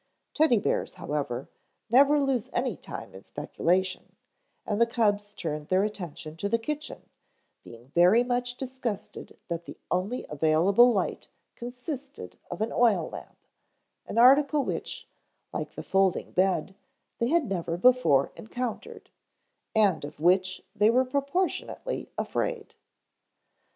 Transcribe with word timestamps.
Teddy 0.33 0.57
bears, 0.57 0.95
however, 0.95 1.47
never 1.87 2.19
lose 2.19 2.49
any 2.53 2.75
time 2.75 3.13
in 3.13 3.23
speculation, 3.23 4.15
and 4.65 4.81
the 4.81 4.87
cubs 4.87 5.31
turned 5.31 5.67
their 5.67 5.83
attention 5.83 6.35
to 6.35 6.49
the 6.49 6.57
kitchen, 6.57 7.07
being 7.63 7.89
very 7.89 8.23
much 8.23 8.55
disgusted 8.55 9.37
that 9.47 9.65
the 9.65 9.77
only 9.91 10.25
available 10.27 10.91
light 10.91 11.29
consisted 11.55 12.39
of 12.49 12.61
an 12.61 12.71
oil 12.71 13.09
lamp, 13.11 13.45
an 14.07 14.17
article 14.17 14.63
which, 14.63 15.07
like 15.53 15.75
the 15.75 15.83
folding 15.83 16.31
bed, 16.31 16.73
they 17.19 17.27
had 17.27 17.45
never 17.45 17.77
before 17.77 18.31
encountered, 18.35 19.11
and 19.75 20.03
of 20.03 20.19
which 20.19 20.63
they 20.75 20.89
were 20.89 21.05
proportionately 21.05 22.09
afraid. 22.17 22.73